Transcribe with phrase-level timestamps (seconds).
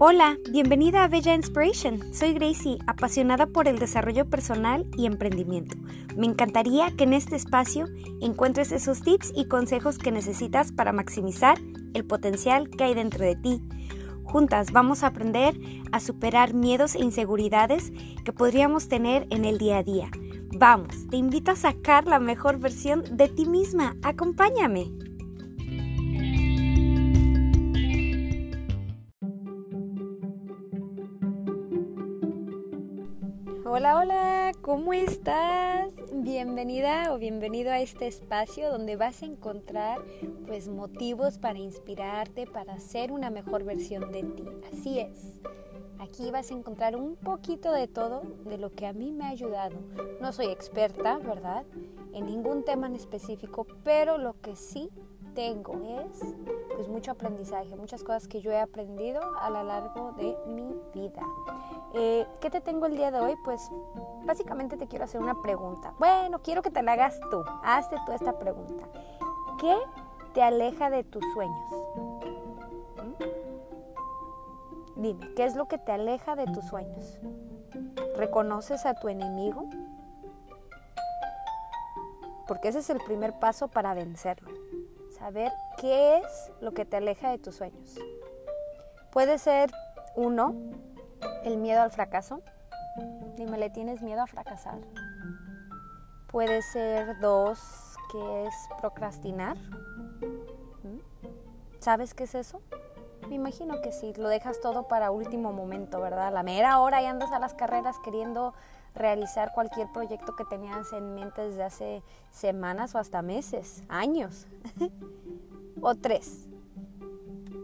[0.00, 2.14] Hola, bienvenida a Bella Inspiration.
[2.14, 5.76] Soy Gracie, apasionada por el desarrollo personal y emprendimiento.
[6.16, 7.86] Me encantaría que en este espacio
[8.20, 11.58] encuentres esos tips y consejos que necesitas para maximizar
[11.94, 13.60] el potencial que hay dentro de ti.
[14.22, 15.58] Juntas vamos a aprender
[15.90, 17.92] a superar miedos e inseguridades
[18.24, 20.12] que podríamos tener en el día a día.
[20.56, 23.96] Vamos, te invito a sacar la mejor versión de ti misma.
[24.04, 25.07] Acompáñame.
[33.78, 35.94] Hola, hola, ¿cómo estás?
[36.12, 40.02] Bienvenida o bienvenido a este espacio donde vas a encontrar
[40.48, 44.44] pues motivos para inspirarte, para ser una mejor versión de ti.
[44.72, 45.40] Así es.
[46.00, 49.28] Aquí vas a encontrar un poquito de todo de lo que a mí me ha
[49.28, 49.76] ayudado.
[50.20, 51.64] No soy experta, ¿verdad?
[52.12, 54.90] En ningún tema en específico, pero lo que sí
[55.36, 56.34] tengo es
[56.74, 61.22] pues mucho aprendizaje, muchas cosas que yo he aprendido a lo largo de mi vida.
[61.94, 63.36] Eh, ¿Qué te tengo el día de hoy?
[63.44, 63.70] Pues
[64.24, 65.94] básicamente te quiero hacer una pregunta.
[65.98, 67.44] Bueno, quiero que te la hagas tú.
[67.62, 68.86] Hazte tú esta pregunta.
[69.58, 69.76] ¿Qué
[70.34, 71.70] te aleja de tus sueños?
[72.96, 75.00] ¿Mm?
[75.00, 77.18] Dime, ¿qué es lo que te aleja de tus sueños?
[78.16, 79.64] ¿Reconoces a tu enemigo?
[82.46, 84.50] Porque ese es el primer paso para vencerlo
[85.18, 87.98] saber qué es lo que te aleja de tus sueños.
[89.10, 89.70] Puede ser
[90.14, 90.54] uno,
[91.48, 92.42] el miedo al fracaso.
[93.36, 94.78] Dime, ¿le tienes miedo a fracasar?
[96.30, 99.56] Puede ser dos, que es procrastinar.
[99.56, 100.98] ¿Mm?
[101.78, 102.60] ¿Sabes qué es eso?
[103.28, 106.32] Me imagino que sí, lo dejas todo para último momento, ¿verdad?
[106.32, 108.54] La mera hora y andas a las carreras queriendo
[108.94, 114.46] realizar cualquier proyecto que tenías en mente desde hace semanas o hasta meses, años.
[115.80, 116.46] o tres,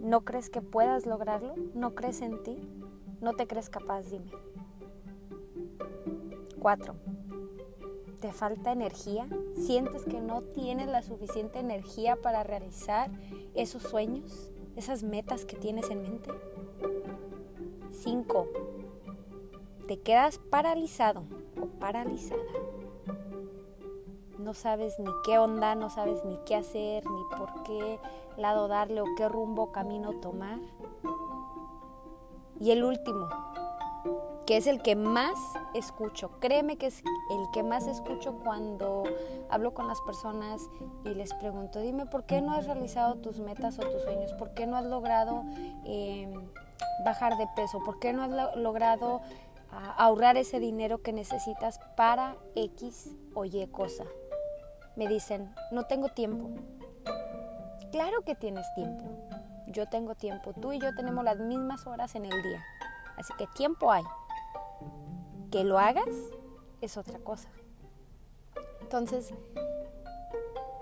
[0.00, 1.54] ¿no crees que puedas lograrlo?
[1.74, 2.56] ¿No crees en ti?
[3.20, 4.10] ¿No te crees capaz?
[4.10, 4.30] Dime.
[6.60, 6.94] Cuatro,
[8.20, 9.28] ¿te falta energía?
[9.54, 13.10] ¿Sientes que no tienes la suficiente energía para realizar
[13.54, 16.30] esos sueños, esas metas que tienes en mente?
[17.90, 18.48] Cinco,
[19.86, 21.24] te quedas paralizado
[21.60, 22.42] o paralizada.
[24.38, 27.98] No sabes ni qué onda, no sabes ni qué hacer, ni por qué
[28.36, 30.60] lado darle o qué rumbo camino tomar.
[32.60, 33.28] Y el último,
[34.46, 35.34] que es el que más
[35.74, 36.30] escucho.
[36.40, 39.04] Créeme que es el que más escucho cuando
[39.50, 40.60] hablo con las personas
[41.04, 44.32] y les pregunto, dime, ¿por qué no has realizado tus metas o tus sueños?
[44.34, 45.44] ¿Por qué no has logrado
[45.84, 46.32] eh,
[47.04, 47.78] bajar de peso?
[47.84, 49.22] ¿Por qué no has logrado
[49.70, 54.04] ahorrar ese dinero que necesitas para X o Y cosa.
[54.96, 56.50] Me dicen, no tengo tiempo.
[57.92, 59.04] Claro que tienes tiempo.
[59.70, 60.52] Yo tengo tiempo.
[60.54, 62.64] Tú y yo tenemos las mismas horas en el día.
[63.16, 64.04] Así que tiempo hay.
[65.50, 66.08] Que lo hagas
[66.80, 67.48] es otra cosa.
[68.80, 69.32] Entonces,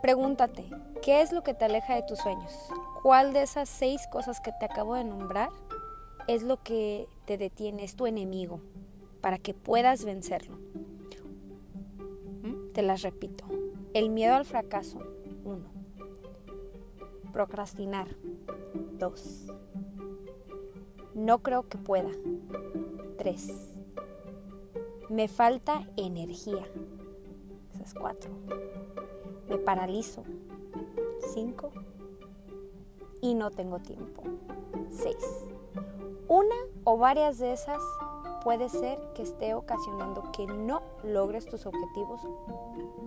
[0.00, 0.68] pregúntate,
[1.02, 2.52] ¿qué es lo que te aleja de tus sueños?
[3.02, 5.50] ¿Cuál de esas seis cosas que te acabo de nombrar
[6.26, 8.60] es lo que te detiene, es tu enemigo,
[9.20, 10.58] para que puedas vencerlo.
[12.74, 13.44] Te las repito.
[13.94, 14.98] El miedo al fracaso,
[15.44, 15.70] uno.
[17.32, 18.08] Procrastinar,
[18.98, 19.46] dos.
[21.14, 22.10] No creo que pueda,
[23.18, 23.74] tres.
[25.08, 26.66] Me falta energía,
[27.74, 28.30] esas cuatro.
[29.48, 30.24] Me paralizo,
[31.34, 31.72] cinco.
[33.20, 34.22] Y no tengo tiempo,
[34.90, 35.46] seis.
[36.28, 37.82] Una o varias de esas
[38.42, 42.22] puede ser que esté ocasionando que no logres tus objetivos,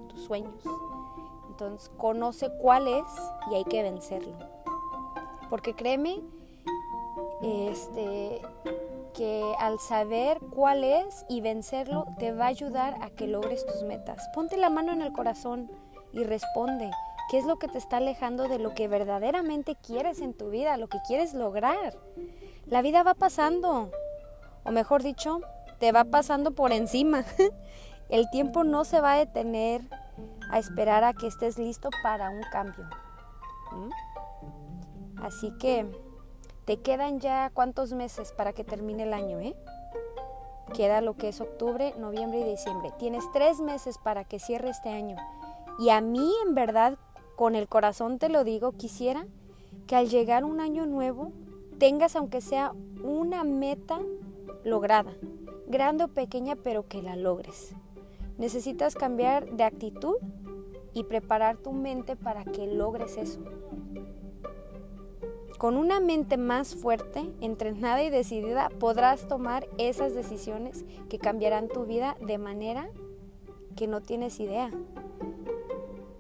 [0.10, 0.64] tus sueños.
[1.50, 3.04] Entonces, conoce cuál es
[3.52, 4.38] y hay que vencerlo.
[5.56, 6.22] Porque créeme,
[7.42, 8.42] este,
[9.14, 13.82] que al saber cuál es y vencerlo te va a ayudar a que logres tus
[13.84, 14.28] metas.
[14.34, 15.72] Ponte la mano en el corazón
[16.12, 16.92] y responde.
[17.32, 20.76] ¿Qué es lo que te está alejando de lo que verdaderamente quieres en tu vida,
[20.76, 21.98] lo que quieres lograr?
[22.66, 23.92] La vida va pasando,
[24.66, 25.40] o mejor dicho,
[25.80, 27.24] te va pasando por encima.
[28.10, 29.84] El tiempo no se va a detener
[30.52, 32.90] a esperar a que estés listo para un cambio.
[35.22, 35.86] Así que
[36.66, 39.56] te quedan ya cuántos meses para que termine el año, ¿eh?
[40.74, 42.92] Queda lo que es octubre, noviembre y diciembre.
[42.98, 45.16] Tienes tres meses para que cierre este año.
[45.80, 46.98] Y a mí, en verdad,
[47.36, 49.28] con el corazón te lo digo, quisiera
[49.88, 51.32] que al llegar un año nuevo
[51.78, 52.74] tengas aunque sea
[53.04, 54.00] una meta
[54.64, 55.12] lograda,
[55.68, 57.74] grande o pequeña, pero que la logres.
[58.38, 60.16] Necesitas cambiar de actitud
[60.94, 63.40] y preparar tu mente para que logres eso.
[65.66, 71.86] Con una mente más fuerte, entrenada y decidida, podrás tomar esas decisiones que cambiarán tu
[71.86, 72.88] vida de manera
[73.76, 74.70] que no tienes idea.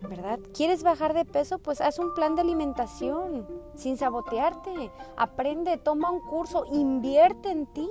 [0.01, 0.39] ¿Verdad?
[0.51, 1.59] ¿Quieres bajar de peso?
[1.59, 3.45] Pues haz un plan de alimentación
[3.75, 4.89] sin sabotearte.
[5.15, 7.87] Aprende, toma un curso, invierte en ti.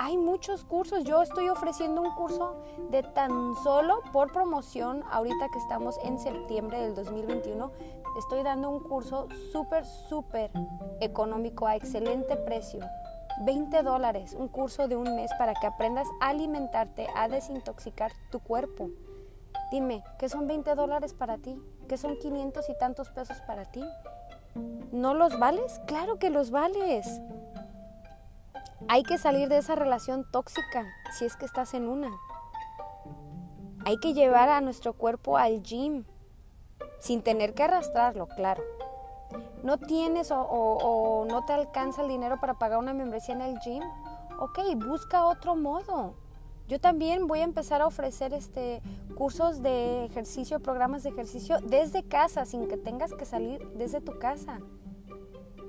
[0.00, 1.04] Hay muchos cursos.
[1.04, 2.56] Yo estoy ofreciendo un curso
[2.90, 7.70] de tan solo por promoción ahorita que estamos en septiembre del 2021
[8.18, 10.50] estoy dando un curso súper, súper
[11.00, 12.80] económico a excelente precio.
[13.40, 18.38] 20 dólares, un curso de un mes para que aprendas a alimentarte, a desintoxicar tu
[18.38, 18.90] cuerpo.
[19.72, 21.60] Dime, ¿qué son 20 dólares para ti?
[21.88, 23.84] ¿Qué son 500 y tantos pesos para ti?
[24.92, 25.80] ¿No los vales?
[25.86, 27.20] Claro que los vales.
[28.88, 30.86] Hay que salir de esa relación tóxica
[31.18, 32.10] si es que estás en una.
[33.84, 36.04] Hay que llevar a nuestro cuerpo al gym,
[37.04, 38.62] sin tener que arrastrarlo, claro.
[39.62, 43.82] ¿No tienes o, no te alcanza el dinero para pagar una membresía en el gym?
[44.38, 46.14] Ok, busca otro modo.
[46.66, 48.80] Yo también voy a empezar a ofrecer este
[49.16, 54.18] cursos de ejercicio, programas de ejercicio desde casa, sin que tengas que salir desde tu
[54.18, 54.60] casa.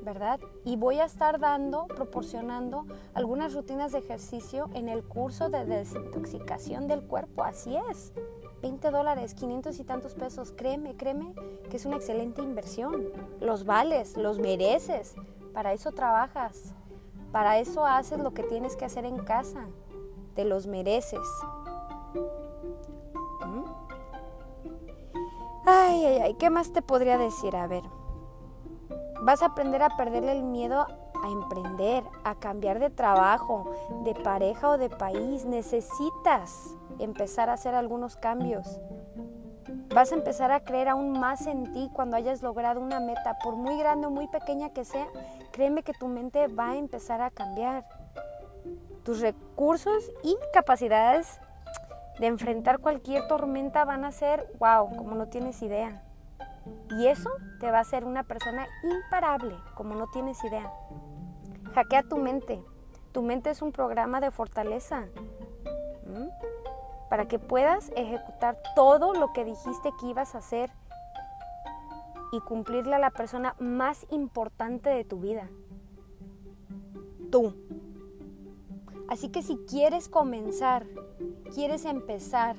[0.04, 0.40] ¿Verdad?
[0.64, 6.88] Y voy a estar dando, proporcionando algunas rutinas de ejercicio en el curso de desintoxicación
[6.88, 7.44] del cuerpo.
[7.44, 8.14] Así es.
[8.66, 11.36] 20 dólares, 500 y tantos pesos, créeme, créeme
[11.70, 13.12] que es una excelente inversión.
[13.40, 15.14] Los vales, los mereces.
[15.54, 16.74] Para eso trabajas.
[17.32, 19.68] Para eso haces lo que tienes que hacer en casa.
[20.34, 21.28] Te los mereces.
[25.68, 27.56] Ay, ay, ay, ¿qué más te podría decir?
[27.56, 27.84] A ver,
[29.22, 30.88] vas a aprender a perderle el miedo
[31.24, 33.72] a emprender, a cambiar de trabajo,
[34.04, 35.46] de pareja o de país.
[35.46, 38.80] Necesitas empezar a hacer algunos cambios.
[39.94, 43.56] Vas a empezar a creer aún más en ti cuando hayas logrado una meta, por
[43.56, 45.08] muy grande o muy pequeña que sea,
[45.52, 47.86] créeme que tu mente va a empezar a cambiar.
[49.04, 51.40] Tus recursos y capacidades
[52.20, 56.04] de enfrentar cualquier tormenta van a ser, wow, como no tienes idea.
[56.98, 60.72] Y eso te va a hacer una persona imparable, como no tienes idea.
[61.74, 62.64] Hackea tu mente.
[63.12, 65.06] Tu mente es un programa de fortaleza
[67.16, 70.70] para que puedas ejecutar todo lo que dijiste que ibas a hacer
[72.34, 75.48] y cumplirle a la persona más importante de tu vida.
[77.32, 77.56] Tú.
[79.08, 80.88] Así que si quieres comenzar,
[81.54, 82.58] quieres empezar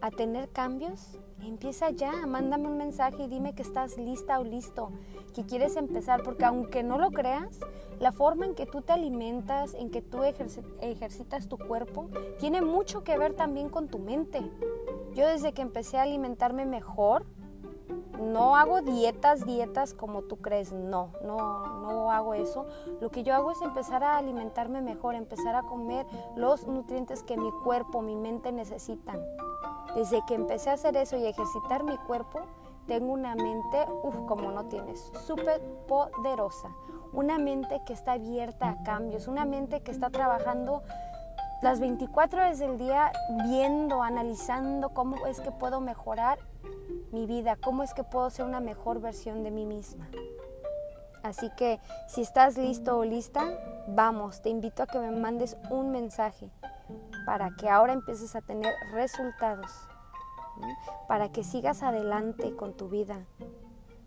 [0.00, 4.90] a tener cambios, empieza ya, mándame un mensaje y dime que estás lista o listo,
[5.34, 7.60] que quieres empezar, porque aunque no lo creas,
[8.00, 12.08] la forma en que tú te alimentas, en que tú ejercitas tu cuerpo,
[12.38, 14.40] tiene mucho que ver también con tu mente.
[15.14, 17.24] Yo desde que empecé a alimentarme mejor,
[18.20, 22.66] no hago dietas, dietas como tú crees, no, no, no hago eso.
[23.00, 26.06] Lo que yo hago es empezar a alimentarme mejor, empezar a comer
[26.36, 29.20] los nutrientes que mi cuerpo, mi mente necesitan.
[29.94, 32.40] Desde que empecé a hacer eso y ejercitar mi cuerpo,
[32.86, 36.68] tengo una mente, uff, como no tienes, súper poderosa.
[37.12, 40.82] Una mente que está abierta a cambios, una mente que está trabajando
[41.62, 43.12] las 24 horas del día
[43.44, 46.38] viendo, analizando cómo es que puedo mejorar
[47.12, 50.08] mi vida, cómo es que puedo ser una mejor versión de mí misma.
[51.22, 53.48] Así que si estás listo o lista,
[53.86, 56.50] vamos, te invito a que me mandes un mensaje
[57.26, 59.70] para que ahora empieces a tener resultados,
[61.08, 63.26] para que sigas adelante con tu vida,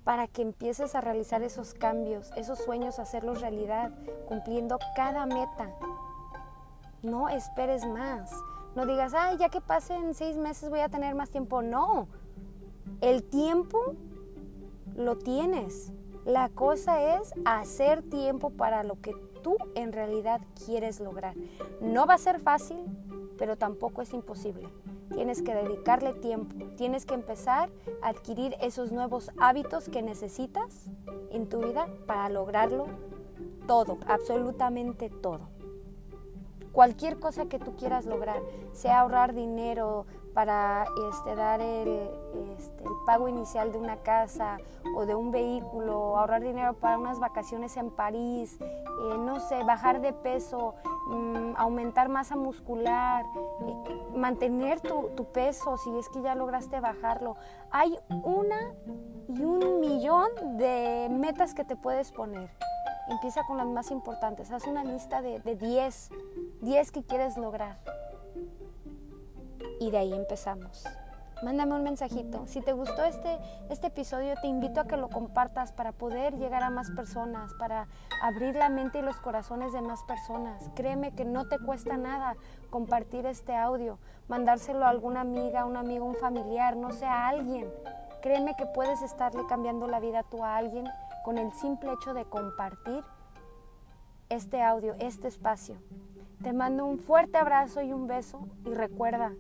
[0.03, 3.91] para que empieces a realizar esos cambios, esos sueños, hacerlos realidad,
[4.27, 5.69] cumpliendo cada meta.
[7.03, 8.31] No esperes más.
[8.75, 11.61] No digas, ay, ya que pasen seis meses voy a tener más tiempo.
[11.61, 12.07] No,
[13.01, 13.95] el tiempo
[14.95, 15.91] lo tienes.
[16.25, 21.35] La cosa es hacer tiempo para lo que tú en realidad quieres lograr.
[21.81, 22.77] No va a ser fácil,
[23.37, 24.69] pero tampoco es imposible.
[25.13, 27.69] Tienes que dedicarle tiempo, tienes que empezar
[28.01, 30.89] a adquirir esos nuevos hábitos que necesitas
[31.31, 32.87] en tu vida para lograrlo
[33.67, 35.49] todo, absolutamente todo.
[36.71, 38.41] Cualquier cosa que tú quieras lograr,
[38.71, 40.05] sea ahorrar dinero,
[40.37, 44.59] para este, dar este, el, pago inicial de una casa
[44.95, 49.99] o de un vehículo, ahorrar dinero para unas vacaciones en París, eh, no sé, bajar
[49.99, 50.75] de peso,
[51.07, 53.25] mm, aumentar masa muscular,
[53.65, 57.35] eh, mantener tu, peso si es que ya lograste bajarlo.
[57.71, 58.75] Hay una
[59.29, 60.29] y un millón
[60.59, 62.51] de metas que te puedes poner.
[63.09, 64.51] Empieza con las más importantes.
[64.51, 66.15] Haz una lista de 10, de
[66.61, 67.96] 10 que quieres lograr
[69.79, 70.85] y de ahí empezamos.
[71.43, 72.47] mándame un mensajito.
[72.47, 73.37] Si te gustó este,
[73.69, 77.87] este episodio, te invito a que lo compartas para poder llegar a más personas, para
[78.23, 80.71] abrir la mente y los corazones de más personas.
[80.75, 82.35] Créeme que no te cuesta nada
[82.71, 87.71] compartir este audio, mandárselo a alguna amiga, un amigo, un familiar, no sé, a alguien.
[88.21, 90.87] Créeme que puedes estarle cambiando la vida tú a alguien
[91.23, 93.03] con el simple hecho de compartir
[94.29, 95.77] este audio, este espacio.
[96.41, 99.33] Te mando un fuerte abrazo y un beso y recuerda,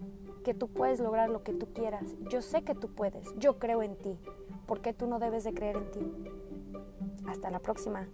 [0.47, 2.15] que tú puedes lograr lo que tú quieras.
[2.29, 3.35] Yo sé que tú puedes.
[3.37, 4.17] Yo creo en ti.
[4.65, 5.99] ¿Por qué tú no debes de creer en ti?
[7.25, 8.07] Hasta la próxima.